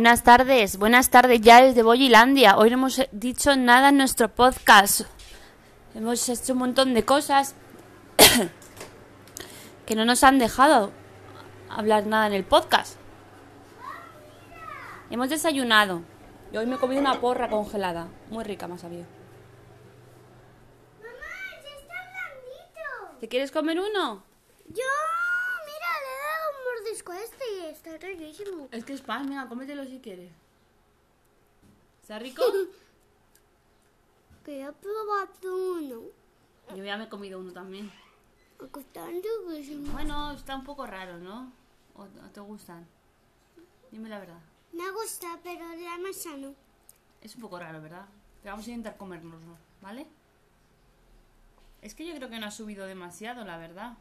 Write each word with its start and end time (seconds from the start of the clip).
Buenas 0.00 0.22
tardes, 0.22 0.78
buenas 0.78 1.10
tardes 1.10 1.42
ya 1.42 1.60
desde 1.60 1.82
Boyilandia. 1.82 2.56
Hoy 2.56 2.70
no 2.70 2.76
hemos 2.76 3.02
dicho 3.12 3.54
nada 3.54 3.90
en 3.90 3.98
nuestro 3.98 4.34
podcast. 4.34 5.02
Hemos 5.94 6.26
hecho 6.26 6.54
un 6.54 6.60
montón 6.60 6.94
de 6.94 7.04
cosas 7.04 7.54
que 9.86 9.94
no 9.94 10.06
nos 10.06 10.24
han 10.24 10.38
dejado 10.38 10.90
hablar 11.68 12.06
nada 12.06 12.28
en 12.28 12.32
el 12.32 12.44
podcast. 12.44 12.96
Hemos 15.10 15.28
desayunado 15.28 16.00
y 16.50 16.56
hoy 16.56 16.64
me 16.64 16.76
he 16.76 16.78
comido 16.78 17.02
una 17.02 17.20
porra 17.20 17.50
congelada. 17.50 18.08
Muy 18.30 18.42
rica, 18.42 18.66
más 18.68 18.80
sabido. 18.80 19.04
Mamá, 20.98 21.12
ya 21.62 21.78
está 21.78 21.94
blandito. 22.10 23.18
¿Te 23.20 23.28
quieres 23.28 23.52
comer 23.52 23.78
uno? 23.78 24.24
Yo, 24.66 24.90
mira, 25.66 25.90
le 26.00 26.08
he 26.08 26.20
dado 26.24 26.50
un 26.56 26.64
mordisco 26.64 27.12
a 27.12 27.18
este 27.20 27.44
y 27.52 27.66
está 27.94 28.06
riquísimo. 28.06 28.68
Es 28.70 28.84
que 28.84 28.92
es 28.92 29.00
pan, 29.00 29.28
venga, 29.28 29.48
cómetelo 29.48 29.84
si 29.84 30.00
quieres. 30.00 30.32
¿Está 32.02 32.18
rico? 32.18 32.42
Que 34.44 34.62
he 34.64 34.72
probado 34.72 35.74
uno. 35.74 36.00
Yo 36.74 36.82
ya 36.82 36.96
me 36.96 37.04
he 37.04 37.08
comido 37.10 37.38
uno 37.38 37.52
también. 37.52 37.92
Están 38.78 39.20
riquísimos. 39.22 39.92
Bueno, 39.92 40.32
está 40.32 40.56
un 40.56 40.64
poco 40.64 40.86
raro, 40.86 41.18
¿no? 41.18 41.52
¿O 41.94 42.04
o 42.04 42.30
te 42.32 42.40
gustan? 42.40 42.86
Dime 43.90 44.08
la 44.08 44.18
verdad. 44.18 44.40
Me 44.72 44.90
gusta, 44.92 45.38
pero 45.42 45.60
la 45.74 45.98
masa 45.98 46.36
no. 46.38 46.54
Es 47.20 47.34
un 47.34 47.42
poco 47.42 47.58
raro, 47.58 47.82
¿verdad? 47.82 48.06
Pero 48.42 48.52
vamos 48.54 48.66
a 48.66 48.70
intentar 48.70 48.96
comérnoslo, 48.96 49.58
¿vale? 49.82 50.06
Es 51.82 51.94
que 51.94 52.06
yo 52.06 52.14
creo 52.14 52.30
que 52.30 52.38
no 52.38 52.46
ha 52.46 52.50
subido 52.50 52.86
demasiado, 52.86 53.44
la 53.44 53.58
verdad. 53.58 53.98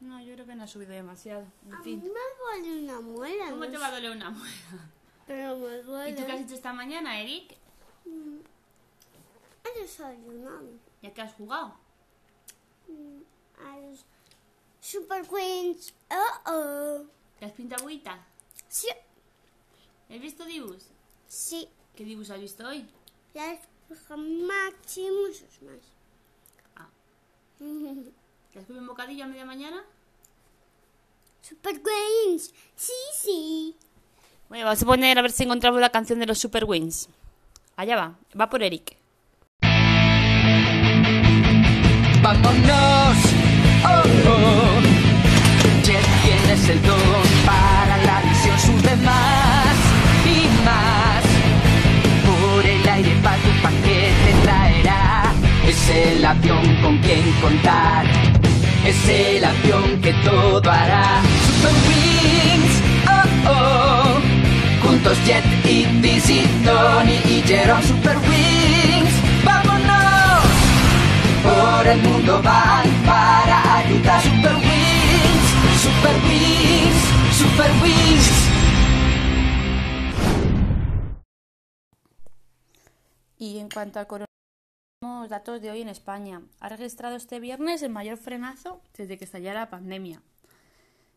No, 0.00 0.20
yo 0.22 0.34
creo 0.34 0.46
que 0.46 0.54
no 0.54 0.62
ha 0.64 0.68
subido 0.68 0.92
demasiado. 0.92 1.44
En 1.66 1.74
A 1.74 1.78
mí 1.78 1.84
fin. 1.84 2.02
me 2.04 2.62
duele 2.62 2.82
una 2.84 3.00
muela. 3.00 3.44
¿Cómo 3.50 3.64
no 3.64 3.66
te 3.66 3.72
sé, 3.72 3.78
va 3.78 3.86
a 3.88 3.90
doler 3.92 4.10
una 4.12 4.30
muela? 4.30 4.90
Pero 5.26 5.56
me 5.58 5.76
¿Y 5.76 5.82
tú 5.82 5.86
qué 5.92 6.22
has 6.22 6.26
duele. 6.26 6.40
hecho 6.42 6.54
esta 6.54 6.72
mañana, 6.72 7.20
Eric? 7.20 7.56
He 9.64 9.80
desayunado. 9.80 10.68
¿Ya 11.02 11.12
que 11.12 11.20
has 11.20 11.34
jugado? 11.34 11.74
A 13.64 13.76
los 13.78 14.04
Super 14.80 15.26
Queens. 15.26 15.92
Oh, 16.10 16.50
oh. 16.52 17.06
¿Te 17.38 17.46
has 17.46 17.52
pintado 17.52 17.82
agüita? 17.82 18.24
Sí, 18.68 18.88
¿Has 20.10 20.20
visto 20.20 20.44
dibus? 20.44 20.86
sí. 21.26 21.68
¿Qué 21.94 22.04
dibus 22.04 22.30
has 22.30 22.40
visto 22.40 22.66
hoy? 22.66 22.88
Las 23.34 23.58
Max 24.16 24.98
y 24.98 25.10
muchos 25.10 25.62
más. 25.62 25.80
Ah. 26.76 26.88
¿Te 28.58 28.62
has 28.62 28.66
comido 28.66 28.82
un 28.82 28.88
bocadillo 28.88 29.22
a 29.22 29.28
media 29.28 29.44
mañana? 29.44 29.84
Super 31.42 31.80
Queens. 31.80 32.52
Sí, 32.74 32.92
sí. 33.14 33.76
Bueno, 34.48 34.64
vamos 34.64 34.82
a 34.82 34.86
poner 34.86 35.16
a 35.16 35.22
ver 35.22 35.30
si 35.30 35.44
encontramos 35.44 35.80
la 35.80 35.90
canción 35.90 36.18
de 36.18 36.26
los 36.26 36.40
Super 36.40 36.64
Wings. 36.64 37.08
Allá 37.76 37.94
va, 37.94 38.18
va 38.38 38.50
por 38.50 38.60
Eric. 38.64 38.96
Vámonos, 42.20 43.16
oh, 43.84 44.02
oh. 44.26 44.80
Ya 45.84 46.00
tienes 46.24 46.68
el 46.68 46.82
don 46.82 46.98
para 47.46 47.96
la 47.98 48.22
visión, 48.22 48.58
sube 48.58 48.96
más 48.96 49.76
y 50.26 50.48
más. 50.64 51.24
Por 52.26 52.66
el 52.66 52.88
aire 52.88 53.20
para 53.22 53.36
tu 53.36 53.62
paquete 53.62 54.34
traerá. 54.42 55.32
Es 55.64 55.88
el 55.90 56.24
avión 56.24 56.82
con 56.82 56.98
quien 57.02 57.32
contar. 57.40 58.07
Es 58.88 59.06
el 59.06 59.44
avión 59.44 60.00
que 60.00 60.14
todo 60.24 60.62
hará. 60.70 61.20
Super 61.60 61.74
Wings, 61.88 62.74
oh, 63.06 63.50
oh. 63.50 64.20
Juntos 64.82 65.18
Jet 65.26 65.44
y 65.66 65.84
Dizzy, 66.00 66.40
Tony 66.64 67.20
y 67.26 67.42
Jerome. 67.46 67.82
Super 67.82 68.16
Wings, 68.16 69.44
vámonos 69.44 70.42
por 71.42 71.86
el 71.86 71.98
mundo 72.00 72.40
van 72.42 72.88
para 73.04 73.76
ayudar 73.76 74.22
Super 74.22 74.54
Wings, 74.54 75.46
Super 75.82 76.16
Wings, 76.26 77.36
Super 77.38 77.70
Wings. 77.82 78.48
Y 83.38 83.58
en 83.58 83.68
cuanto 83.68 83.98
al 83.98 84.06
coronavirus, 84.06 84.27
datos 85.28 85.60
de 85.60 85.70
hoy 85.70 85.82
en 85.82 85.88
España. 85.88 86.42
Ha 86.60 86.68
registrado 86.68 87.16
este 87.16 87.40
viernes 87.40 87.82
el 87.82 87.90
mayor 87.90 88.18
frenazo 88.18 88.80
desde 88.96 89.18
que 89.18 89.24
estallara 89.24 89.60
la 89.60 89.70
pandemia. 89.70 90.22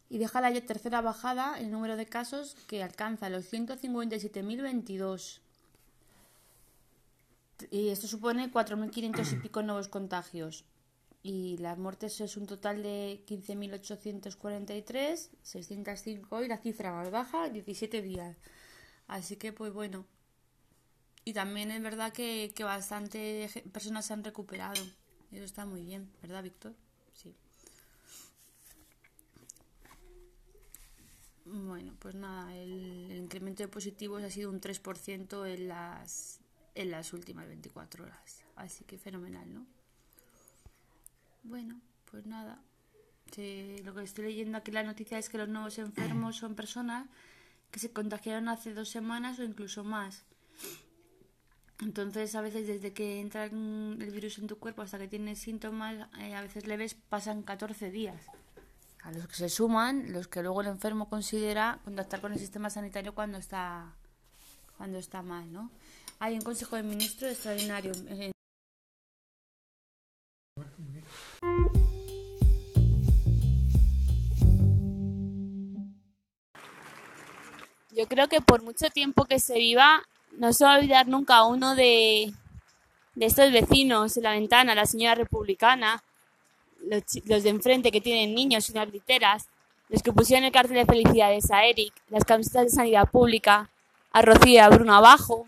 Y 0.10 0.18
deja 0.18 0.42
la 0.42 0.52
tercera 0.62 1.02
bajada 1.02 1.60
el 1.60 1.72
número 1.72 1.96
de 1.96 2.06
casos 2.06 2.56
que 2.68 2.84
alcanza 2.84 3.30
los 3.30 3.52
157.022. 3.52 5.40
Y 7.70 7.90
esto 7.90 8.08
supone 8.08 8.52
4.500 8.52 9.34
y 9.34 9.36
pico 9.38 9.62
nuevos 9.62 9.88
contagios. 9.88 10.66
Y 11.24 11.58
las 11.58 11.78
muertes 11.78 12.20
es 12.20 12.36
un 12.36 12.48
total 12.48 12.82
de 12.82 13.24
15.843, 13.28 15.30
605 15.44 16.44
y 16.44 16.48
la 16.48 16.58
cifra 16.58 16.92
más 16.92 17.12
baja, 17.12 17.50
17 17.50 18.02
días. 18.02 18.36
Así 19.08 19.36
que, 19.36 19.54
pues 19.54 19.72
bueno. 19.72 20.06
Y 21.24 21.34
también 21.34 21.72
es 21.72 21.82
verdad 21.82 22.12
que, 22.12 22.52
que 22.56 22.64
bastante 22.64 23.50
personas 23.72 24.06
se 24.06 24.14
han 24.14 24.24
recuperado. 24.24 24.82
Eso 25.32 25.44
está 25.44 25.66
muy 25.66 25.84
bien, 25.84 26.12
¿verdad, 26.22 26.44
Víctor? 26.44 26.74
Sí. 27.14 27.34
Bueno, 31.46 31.94
pues 32.00 32.16
nada, 32.16 32.56
el, 32.56 33.12
incremento 33.12 33.64
de 33.64 33.68
positivos 33.68 34.24
ha 34.24 34.30
sido 34.30 34.50
un 34.50 34.60
3% 34.60 35.48
en 35.48 35.68
las, 35.68 36.40
en 36.76 36.92
las 36.92 37.14
últimas 37.14 37.48
24 37.48 38.04
horas. 38.04 38.44
Así 38.56 38.84
que 38.84 38.98
fenomenal, 38.98 39.54
¿no? 39.54 39.66
Bueno, 41.44 41.82
pues 42.10 42.26
nada. 42.26 42.62
Lo 43.28 43.96
que 43.96 44.04
estoy 44.04 44.26
leyendo 44.26 44.58
aquí 44.58 44.72
la 44.72 44.84
noticia 44.84 45.18
es 45.18 45.30
que 45.30 45.38
los 45.38 45.48
nuevos 45.48 45.78
enfermos 45.78 46.36
son 46.36 46.56
personas 46.56 47.08
que 47.72 47.80
se 47.80 47.92
contagiaron 47.92 48.50
hace 48.50 48.74
dos 48.74 48.90
semanas 48.90 49.40
o 49.40 49.44
incluso 49.44 49.86
más. 49.86 50.26
Entonces, 51.82 52.36
a 52.36 52.42
veces 52.42 52.68
desde 52.68 52.94
que 52.94 53.20
entra 53.20 53.46
el 53.46 54.12
virus 54.14 54.38
en 54.38 54.48
tu 54.48 54.60
cuerpo 54.60 54.84
hasta 54.84 55.00
que 55.00 55.08
tienes 55.08 55.40
síntomas, 55.40 56.08
eh, 56.20 56.36
a 56.36 56.42
veces 56.42 56.68
leves, 56.68 56.96
pasan 57.10 57.42
14 57.42 57.90
días. 57.90 58.22
A 59.04 59.12
los 59.12 59.28
que 59.28 59.34
se 59.34 59.50
suman, 59.50 60.14
los 60.14 60.28
que 60.28 60.44
luego 60.44 60.62
el 60.62 60.68
enfermo 60.68 61.10
considera 61.10 61.80
contactar 61.84 62.22
con 62.22 62.34
el 62.34 62.40
sistema 62.40 62.70
sanitario 62.70 63.16
cuando 63.16 63.40
está, 63.40 63.96
cuando 64.78 65.00
está 65.00 65.24
mal, 65.24 65.52
¿no? 65.52 65.72
Hay 66.20 66.36
un 66.36 66.42
Consejo 66.42 66.76
de 66.76 66.84
Ministros 66.84 67.32
extraordinario. 67.32 67.94
eh, 68.10 68.32
Yo 77.90 78.08
creo 78.08 78.28
que 78.28 78.40
por 78.40 78.62
mucho 78.62 78.90
tiempo 78.90 79.26
que 79.26 79.40
se 79.40 79.56
viva, 79.56 80.04
no 80.38 80.54
se 80.54 80.66
va 80.66 80.76
a 80.76 80.78
olvidar 80.78 81.08
nunca 81.08 81.44
uno 81.44 81.76
de, 81.76 82.34
de 83.16 83.26
estos 83.26 83.52
vecinos 83.52 84.18
en 84.18 84.24
la 84.24 84.32
ventana, 84.32 84.76
la 84.76 84.86
señora 84.86 85.16
republicana, 85.16 86.04
los, 86.86 87.04
los 87.26 87.44
de 87.44 87.50
enfrente 87.50 87.92
que 87.92 88.02
tienen 88.02 88.34
niños 88.34 88.70
y 88.70 88.72
unas 88.72 88.92
literas, 88.92 89.48
los 89.90 90.02
que 90.02 90.14
pusieron 90.14 90.46
el 90.46 90.52
cartel 90.52 90.78
de 90.78 90.86
felicidades 90.86 91.52
a 91.52 91.66
Eric, 91.66 91.94
las 92.10 92.24
camisetas 92.24 92.64
de 92.64 92.70
sanidad 92.70 93.10
pública, 93.10 93.70
a 94.14 94.22
Rocío 94.22 94.54
y 94.54 94.58
a 94.58 94.70
Bruno 94.70 94.96
abajo, 94.96 95.48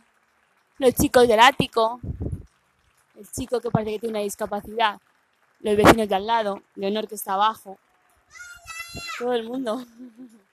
los 0.77 0.93
chicos 0.93 1.27
del 1.27 1.39
ático, 1.39 1.99
el 3.15 3.29
chico 3.31 3.61
que 3.61 3.71
parece 3.71 3.91
que 3.91 3.99
tiene 3.99 4.17
una 4.17 4.23
discapacidad, 4.23 4.99
los 5.61 5.77
vecinos 5.77 6.09
de 6.09 6.15
al 6.15 6.27
lado, 6.27 6.61
Leonor 6.75 7.07
que 7.07 7.15
está 7.15 7.33
abajo, 7.33 7.77
todo 9.17 9.33
el 9.33 9.43
mundo. 9.43 9.85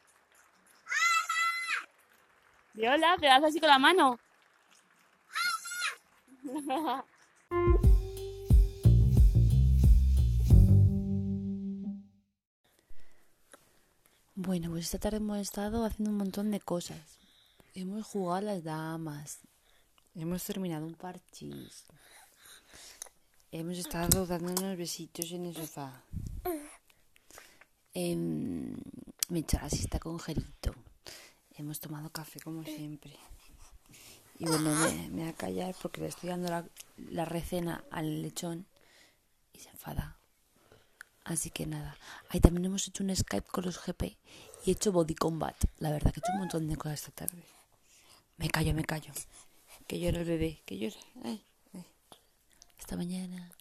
Hola, 2.77 3.17
pero 3.21 3.33
haz 3.33 3.45
así 3.45 3.61
con 3.61 3.69
la 3.69 3.79
mano. 3.79 4.19
Bueno, 14.43 14.71
pues 14.71 14.87
esta 14.87 14.99
tarde 14.99 15.19
hemos 15.19 15.39
estado 15.39 15.85
haciendo 15.85 16.11
un 16.13 16.17
montón 16.17 16.51
de 16.51 16.61
cosas. 16.61 17.19
Hemos 17.75 18.07
jugado 18.07 18.39
a 18.39 18.41
las 18.41 18.65
damas. 18.65 19.41
Hemos 20.15 20.43
terminado 20.45 20.87
un 20.87 20.95
parchís. 20.95 21.85
Hemos 23.53 23.77
estado 23.77 24.25
dando 24.25 24.53
unos 24.53 24.79
besitos 24.79 25.31
en 25.33 25.45
el 25.45 25.55
sofá. 25.55 26.03
Em, 27.93 28.73
me 29.29 29.41
he 29.41 29.43
hecho 29.43 29.59
la 29.61 29.69
siesta 29.69 29.99
con 29.99 30.19
Gerito. 30.19 30.75
Hemos 31.61 31.79
tomado 31.79 32.09
café 32.09 32.41
como 32.41 32.65
siempre. 32.65 33.15
Y 34.39 34.47
bueno, 34.47 34.75
me, 34.75 35.09
me 35.11 35.23
voy 35.25 35.29
a 35.29 35.35
callar 35.35 35.75
porque 35.83 36.01
le 36.01 36.07
estoy 36.07 36.31
dando 36.31 36.49
la, 36.49 36.65
la 37.11 37.27
recena 37.27 37.85
al 37.91 38.23
lechón 38.23 38.67
y 39.53 39.59
se 39.59 39.69
enfada. 39.69 40.17
Así 41.23 41.51
que 41.51 41.67
nada. 41.67 41.99
Ahí 42.31 42.41
también 42.41 42.65
hemos 42.65 42.89
hecho 42.89 43.05
un 43.05 43.15
Skype 43.15 43.47
con 43.51 43.67
los 43.67 43.79
GP 43.85 44.05
y 44.65 44.71
he 44.71 44.73
hecho 44.73 44.91
Body 44.91 45.15
Combat. 45.15 45.55
La 45.81 45.91
verdad 45.91 46.15
que 46.15 46.21
he 46.21 46.23
hecho 46.23 46.33
un 46.33 46.39
montón 46.39 46.67
de 46.67 46.77
cosas 46.77 47.01
esta 47.01 47.27
tarde. 47.27 47.45
Me 48.39 48.49
callo, 48.49 48.73
me 48.73 48.85
callo. 48.85 49.13
Que 49.87 50.01
llore 50.01 50.21
el 50.21 50.25
bebé, 50.25 50.63
que 50.65 50.79
llore. 50.79 50.97
Ay, 51.23 51.45
ay. 51.75 51.85
Hasta 52.79 52.97
mañana. 52.97 53.53